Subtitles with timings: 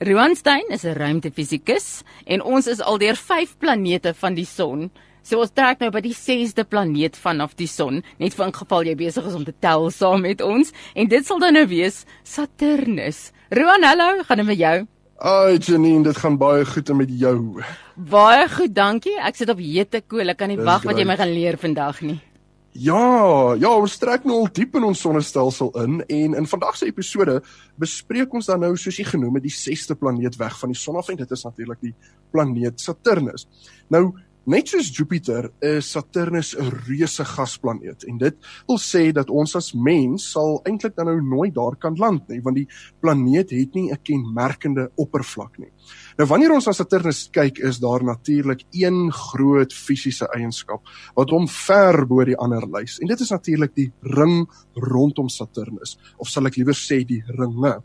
[0.00, 4.90] Roan Stein is 'n ruimtefisikus en ons is al deur 5 planete van die son.
[5.22, 8.94] So ons trek nou by die 6de planeet vanaf die son, net vir ingeval jy
[8.94, 13.32] besig is om te tel saam met ons en dit sal dan nou wees Saturnus.
[13.50, 14.86] Roan, hallo, gaan dit met jou?
[15.18, 17.60] Ai Janine, dit gaan baie goed met jou.
[17.96, 19.18] Baie goed, dankie.
[19.18, 20.28] Ek sit op hete kool.
[20.28, 22.20] Ek kan nie wag wat jy my gaan leer vandag nie.
[22.78, 26.86] Ja, ja, ons trek nou al diep in ons sonnestelsel in en in vandag se
[26.86, 27.40] episode
[27.80, 30.98] bespreek ons dan nou soos jy genoem het die 6ste planeet weg van die son
[31.00, 31.94] af en dit is natuurlik die
[32.30, 33.48] planeet Saturnus.
[33.90, 34.12] Nou
[34.48, 39.74] Net soos Jupiter is Saturnus 'n reuse gasplaneet en dit wil sê dat ons as
[39.74, 42.68] mens sal eintlik dan nou nooit daar kan land nie want die
[43.02, 45.68] planeet het nie 'n kenmerkende oppervlak nie.
[46.16, 50.80] Nou wanneer ons na Saturnus kyk is daar natuurlik een groot fisiese eienskap
[51.14, 55.98] wat hom ver bo die ander lys en dit is natuurlik die ring rondom Saturnus
[56.16, 57.82] of sal ek liewer sê die ringe.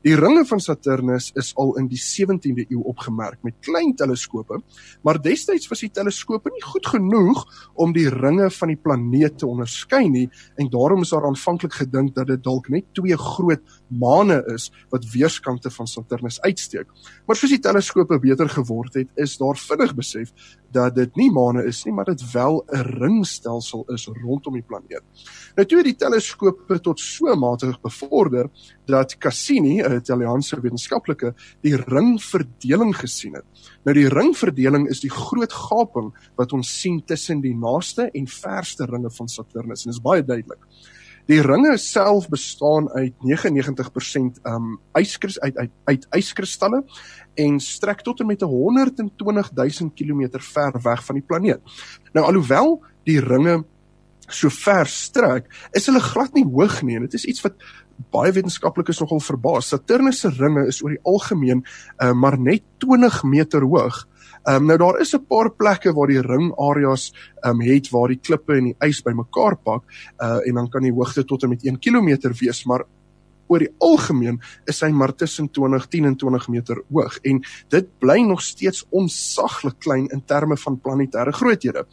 [0.00, 4.62] Die ringe van Saturnus is al in die 17de eeu opgemerk met klein teleskope,
[5.04, 7.42] maar destyds was die teleskope nie goed genoeg
[7.76, 10.24] om die ringe van die planeet te onderskei nie
[10.56, 15.04] en daarom is daar aanvanklik gedink dat dit dalk net twee groot maane is wat
[15.12, 16.88] weerskante van Saturnus uitsteek.
[17.28, 20.32] Maar soos die teleskope beter geword het, is daar vinnig besef
[20.72, 25.02] dat dit nie maane is nie, maar dit wel 'n ringstelsel is rondom die planeet.
[25.56, 28.48] Nou toe die teleskope tot so mate bevorder
[28.86, 31.32] dat Cassini, Italiaanse wetenskaplike,
[31.64, 33.66] die ringverdeling gesien het.
[33.84, 38.88] Nou die ringverdeling is die groot gaping wat ons sien tussen die naaste en verste
[38.90, 40.62] ringe van Saturnus en dit is baie duidelik.
[41.30, 46.82] Die ringe self bestaan uit 99% um yskris uit uit uit yskristalle
[47.38, 51.60] en strek tot en met 120 000 km ver weg van die planeet.
[52.12, 53.60] Nou alhoewel die ringe
[54.30, 57.56] so ver strek, is hulle glad nie hoog nie en dit is iets wat
[58.10, 59.70] baie wetenskaplikes nogal verbaas.
[59.72, 61.64] Saturnus se ringe is oor die algemeen
[62.02, 64.06] uh, maar net 20 meter hoog.
[64.48, 67.12] Um, nou daar is 'n paar plekke waar die ringareas
[67.44, 69.84] um, het waar die klippe en die ys bymekaar pak
[70.22, 72.84] uh en dan kan die hoogte tot en met 1 km wees, maar
[73.48, 74.40] oor die algemeen
[74.70, 78.86] is hy maar tussen 20 10 en 20 meter hoog en dit bly nog steeds
[78.90, 81.86] onsaglik klein in terme van planetêre groothede.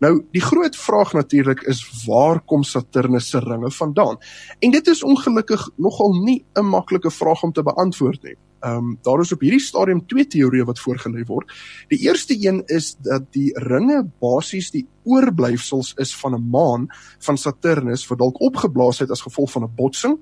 [0.00, 4.16] Nou die groot vraag natuurlik is waar kom Saturnus se ringe vandaan?
[4.58, 8.36] En dit is ongelukkig nogal nie 'n maklike vraag om te beantwoord nie.
[8.60, 11.52] Ehm um, daar is op hierdie stadium twee teorieë wat voorgelê word.
[11.88, 16.86] Die eerste een is dat die ringe basies die oorblyfsels is van 'n maan
[17.18, 20.18] van Saturnus wat dalk opgeblaas het as gevolg van 'n botsing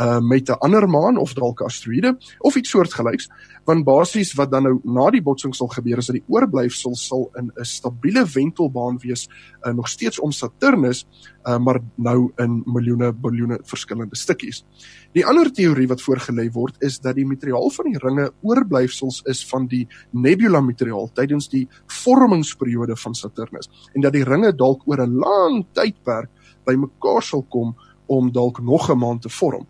[0.00, 3.28] uh met 'n ander maan of dalk 'n asteroïde of iets soortgelyks
[3.64, 7.30] want basies wat dan nou na die botsing sal gebeur is dat die oorblyfsels sal
[7.34, 9.28] in 'n stabiele wentelbaan wees
[9.62, 11.06] uh, nog steeds om Saturnus
[11.44, 14.64] uh maar nou in miljoene biljoene verskillende stukkies.
[15.12, 19.40] Die ander teorie wat voorgelê word is dat die materiaal van die ringe oorblyfsels is
[19.48, 25.02] van die nebula materiaal tydens die vormingsperiode van Saturnus en dat die ringe dalk oor
[25.02, 26.30] 'n lang tydperk
[26.64, 27.74] bymekaar sal kom
[28.06, 29.66] om dalk nog 'n maan te vorm.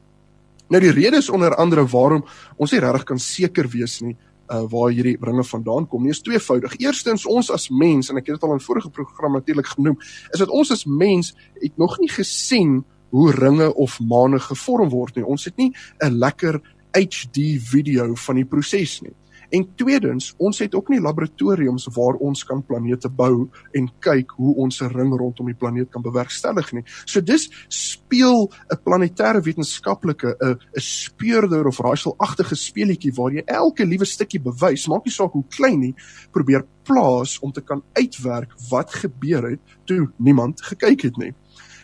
[0.69, 2.25] Nou die rede is onder andere waarom
[2.57, 4.17] ons nie regtig kan seker wees nie
[4.51, 6.03] uh waar hierdie ringe vandaan kom.
[6.03, 6.77] Nie is tweevoudig.
[6.83, 9.99] Eerstens ons as mens en ek het dit al in vorige program natuurlik genoem,
[10.31, 15.17] is dat ons as mens het nog nie gesien hoe ringe of maane gevorm word
[15.17, 15.27] nie.
[15.27, 15.73] Ons het nie
[16.03, 16.61] 'n lekker
[16.93, 19.15] HD video van die proses nie.
[19.51, 24.55] En tweedens, ons het ook nie laboratoriums waar ons kan planete bou en kyk hoe
[24.55, 26.85] ons 'n ring rondom die planeet kan bewerkstellig nie.
[27.05, 33.85] So dis speel 'n planetêre wetenskaplike 'n 'n speurder of raaiselagtige speletjie waar jy elke
[33.85, 35.95] liewe stukkie bewys, maak nie saak hoe klein nie,
[36.31, 41.35] probeer plaas om te kan uitwerk wat gebeur het toe niemand gekyk het nie.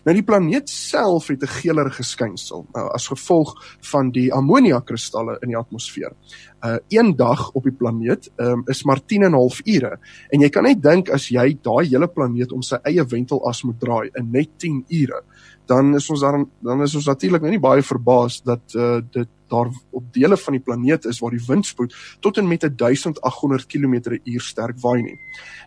[0.07, 3.55] Nou die planeet self het 'n geelerige skynsel uh, as gevolg
[3.91, 6.13] van die ammoniakristalle in die atmosfeer.
[6.65, 9.99] Uh een dag op die planeet um, is maar 10 en 'n half ure
[10.31, 13.81] en jy kan net dink as jy daai hele planeet om sy eie wentelas moet
[13.81, 15.23] draai in net 10 ure,
[15.67, 19.29] dan is ons dan dan is ons natuurlik nou nie baie verbaas dat uh dit
[19.49, 24.39] daar op dele van die planeet is waar die windspoed tot en met 1800 km/h
[24.39, 25.19] sterk waai nie.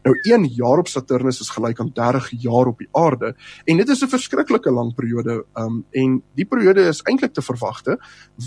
[0.03, 3.35] Nou 1 jaar op Saturnus is gelyk aan 30 jaar op die aarde
[3.65, 7.99] en dit is 'n verskriklike lang periode um en die periode is eintlik te verwagte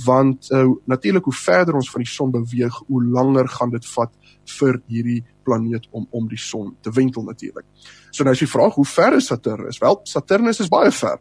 [0.04, 4.12] want uh, natuurlik hoe verder ons van die son beweeg, hoe langer gaan dit vat
[4.58, 7.64] vir hierdie planeet om om die son te wentel natuurlik.
[8.10, 9.80] So nou as jy vra hoe ver is Saturnus?
[9.82, 11.18] Wel, Saturnus is baie ver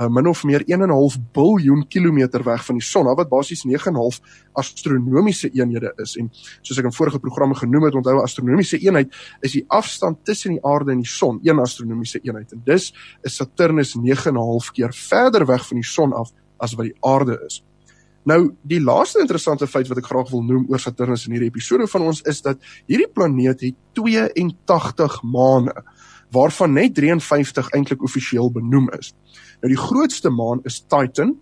[0.00, 4.20] uh, min of meer 1.5 biljoen kilometer weg van die son, wat basies 9.5
[4.52, 6.16] astronomiese eenhede is.
[6.16, 6.30] En
[6.62, 10.56] soos ek in vorige programme genoem het, onthou 'n astronomiese eenheid is die afstand tussen
[10.56, 12.52] die aarde en die son, een astronomiese eenheid.
[12.52, 16.96] En dus is Saturnus 9.5 keer verder weg van die son af as wat die
[17.00, 17.64] aarde is.
[18.24, 21.86] Nou, die laaste interessante feit wat ek graag wil noem oor Saturnus in hierdie episode
[21.88, 25.72] van ons is dat hierdie planeet het 82 maane
[26.30, 29.14] waarvan net 53 eintlik offisieel benoem is.
[29.60, 31.36] Nou die grootste maan is Titan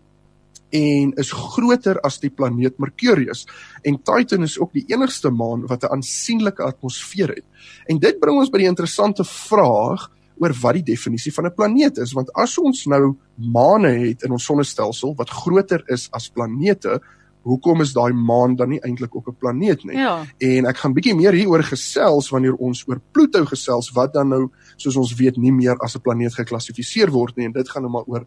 [0.70, 3.46] en is groter as die planeet Mercurius.
[3.82, 7.44] En Titan is ook die enigste maan wat 'n aansienlike atmosfeer het.
[7.86, 11.98] En dit bring ons by die interessante vraag oor wat die definisie van 'n planeet
[11.98, 17.00] is, want as ons nou maane het in ons sonnestelsel wat groter is as planete,
[17.48, 19.96] hoekom is daai maan dan nie eintlik op 'n planeet nie?
[19.96, 20.24] Ja.
[20.38, 24.50] En ek gaan bietjie meer hieroor gesels wanneer ons oor Pluto gesels wat dan nou
[24.76, 27.92] soos ons weet nie meer as 'n planeet geklassifiseer word nie en dit gaan nou
[27.92, 28.26] maar oor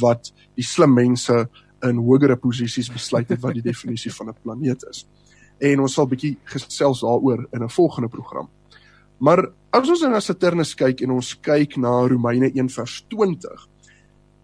[0.00, 1.48] wat die slim mense
[1.82, 5.06] in hogere posisies besluit het wat die definisie van 'n planeet is.
[5.60, 8.48] En ons sal bietjie gesels daaroor in 'n volgende program.
[9.18, 13.68] Maar as ons na Saturnus kyk en ons kyk na Romeine 1 vers 20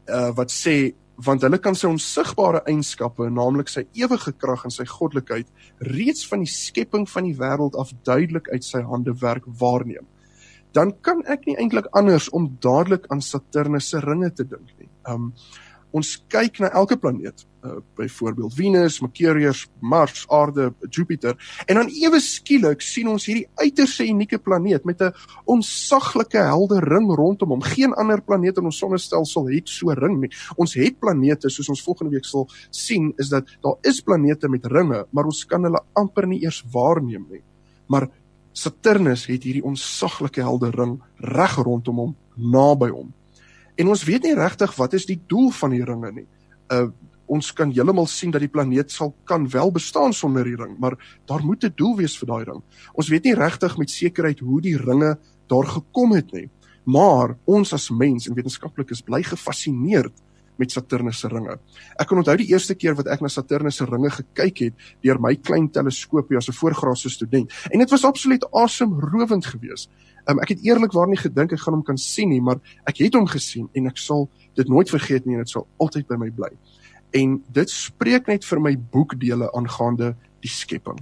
[0.08, 4.86] uh wat sê want hulle kan sy onsigbare eienskappe, naamlik sy ewige krag en sy
[4.86, 5.48] goddelikheid,
[5.90, 10.06] reeds van die skepping van die wêreld af duidelik uit sy hande werk waarneem.
[10.76, 14.90] Dan kan ek nie eintlik anders om dadelik aan Saturnus se ringe te dink nie.
[15.08, 15.32] Um
[15.96, 21.37] ons kyk na elke planeet, uh, byvoorbeeld Venus, Mercurius, Mars, Aarde, Jupiter,
[21.67, 25.12] en dan ewe skielik sien ons hierdie uiters unieke planeet met 'n
[25.44, 27.62] onsaglike helder ring rondom hom.
[27.62, 30.31] Geen ander planeet in ons sonnestelsel het so 'n ring nie.
[30.56, 34.67] Ons het planete soos ons volgende week sal sien, is dat daar is planete met
[34.67, 37.43] ringe, maar ons kan hulle amper nie eers waarneem nie.
[37.87, 38.08] Maar
[38.52, 43.12] Saturnus het hierdie onsaglike helder ring reg rondom hom, naby hom.
[43.78, 46.26] En ons weet nie regtig wat is die doel van die ringe nie.
[46.75, 46.88] Uh
[47.28, 50.94] ons kan heeltemal sien dat die planeet sal kan wel bestaan sonder die ring, maar
[51.28, 52.62] daar moet 'n doel wees vir daai ring.
[52.94, 56.48] Ons weet nie regtig met sekerheid hoe die ringe daar gekom het nie.
[56.84, 60.12] Maar ons as mens en wetenskaplikes bly gefassineerd
[60.58, 61.56] met Saturnus se ringe.
[61.99, 65.20] Ek kan onthou die eerste keer wat ek na Saturnus se ringe gekyk het deur
[65.22, 69.90] my klein teleskoopie as 'n voorgraadse student en dit was absoluut asemrowend geweest.
[70.26, 73.14] Um, ek het eerlikwaar nie gedink ek gaan hom kan sien nie, maar ek het
[73.14, 76.31] hom gesien en ek sal dit nooit vergeet nie en dit sal altyd by my
[76.31, 76.50] bly.
[77.14, 80.99] En dit spreek net vir my boekdele aangaande die skepping.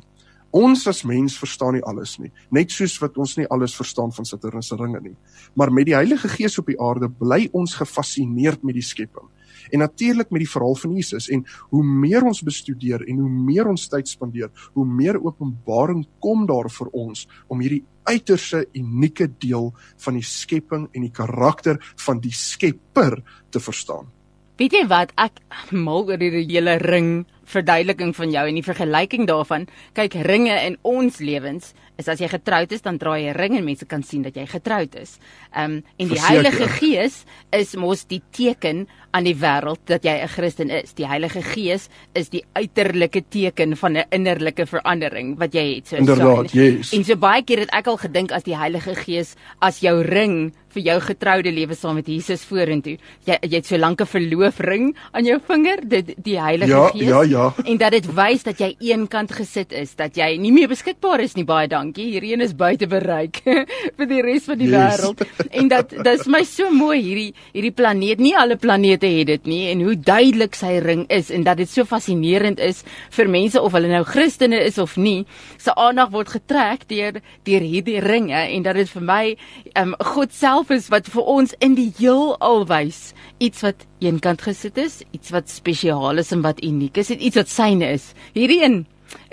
[0.52, 4.24] Ons as mens verstaan nie alles nie, net soos wat ons nie alles verstaan van
[4.24, 5.16] Saturnus se ringe nie.
[5.54, 9.26] Maar met die Heilige Gees op die aarde bly ons gefassineerd met die skepping
[9.70, 11.44] en natuurlik met die verhaal van Jesus en
[11.74, 16.70] hoe meer ons bestudeer en hoe meer ons tyd spandeer, hoe meer openbaring kom daar
[16.72, 19.72] vir ons om hierdie uiterse unieke deel
[20.04, 23.18] van die skepping en die karakter van die Skepper
[23.50, 24.12] te verstaan.
[24.56, 25.42] Weet jy wat ek
[25.74, 29.66] mal oor hierdie hele ring verduideliking van jou en die vergelyking daarvan.
[29.96, 33.56] Kyk, ringe in ons lewens is as jy getroud is, dan dra jy 'n ring
[33.56, 35.18] en mense kan sien dat jy getroud is.
[35.54, 36.28] Ehm um, en die Verseker.
[36.28, 40.92] Heilige Gees is mos die teken aan die wêreld dat jy 'n Christen is.
[40.92, 45.88] Die Heilige Gees is die uiterlike teken van 'n innerlike verandering wat jy het.
[45.88, 46.92] So Inderdaad, so, yes.
[46.92, 50.52] En so baie keer het ek al gedink as die Heilige Gees as jou ring
[50.76, 52.96] vir jou getroude lewe saam met Jesus vorentoe.
[53.26, 57.08] Jy jy het so lank 'n verloofring aan jou vinger, dit die Heilige ja, Gees.
[57.08, 57.54] Ja, ja.
[57.64, 61.34] En dat dit wys dat jy eenkant gesit is, dat jy nie meer beskikbaar is
[61.34, 61.44] nie.
[61.44, 62.10] Baie dankie.
[62.12, 63.40] Hierdie een is buite bereik
[63.96, 65.00] vir die res van die yes.
[65.00, 65.22] wêreld.
[65.50, 68.18] En dat dis my so mooi hierdie hierdie planeet.
[68.18, 71.68] Nie alle planete het dit nie en hoe duidelik sy ring is en dat dit
[71.68, 75.26] so fascinerend is vir mense of hulle nou Christene is of nie.
[75.58, 79.36] Se aandag word getrek deur deur hierdie ringe en dat dit vir my
[79.78, 84.78] um, God self is wat vir ons in die heelal wys iets wat eenkant gesit
[84.80, 88.12] is, iets wat spesiaal is en wat uniek is, iets wat syne is.
[88.36, 88.84] Hierdie een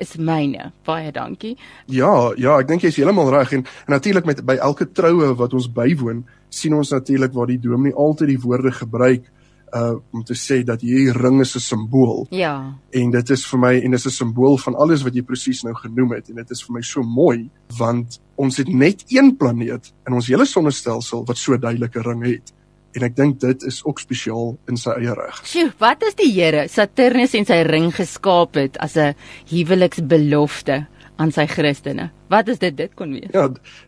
[0.02, 0.72] is myne.
[0.86, 1.56] Baie dankie.
[1.92, 5.34] Ja, ja, ek dink jy is heeltemal reg en, en natuurlik met by elke troue
[5.40, 6.24] wat ons bywoon,
[6.54, 9.30] sien ons natuurlik waar die dominee altyd die woorde gebruik
[9.74, 12.28] uh om te sê dat hierdie ring is 'n simbool.
[12.30, 12.74] Ja.
[12.92, 15.64] En dit is vir my en dit is 'n simbool van alles wat jy presies
[15.64, 19.38] nou genoem het en dit is vir my so mooi want ons het net een
[19.38, 22.54] planeet in ons hele sonnestelsel wat so duidelike ring het
[22.94, 25.42] en ek dink dit is ook spesiaal in sy eie reg.
[25.46, 29.16] Sjoe, wat is die Here Saturnus en sy ring geskaap het as 'n
[29.50, 30.86] huweliksbelofte
[31.22, 32.10] aan sy Christene?
[32.32, 33.32] Wat is dit dit kon wees?
[33.34, 33.48] Ja,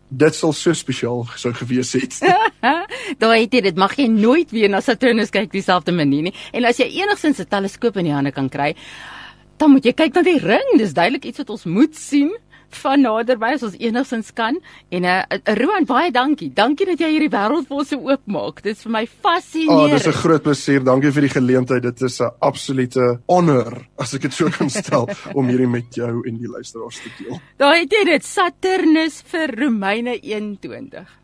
[0.09, 2.19] dit sal so spesiaal sou gewees het.
[3.21, 6.35] Daai het dit mag jy nooit weer na Saturnus kyk dieselfde manier nie.
[6.53, 8.75] En as jy enigsins 'n teleskoop in die hande kan kry,
[9.57, 10.77] dan moet jy kyk na die ring.
[10.77, 12.31] Dis duidelik iets wat ons moet sien
[12.83, 14.59] van naderby as ons enigstens kan.
[14.89, 15.21] En uh,
[15.59, 16.51] Roan baie dankie.
[16.53, 18.61] Dankie dat jy hierdie wêreld vir ons so oopmaak.
[18.65, 19.91] Dit is vir my fascinerend.
[19.91, 20.83] Oh, dis 'n groot plesier.
[20.83, 21.83] Dankie vir die geleentheid.
[21.83, 26.23] Dit is 'n absolute honor as ek dit so kan stel om hierdie met jou
[26.27, 27.39] en die luisteraars te deel.
[27.57, 31.21] Daai het jy dit Saturnus vir Romeine 21.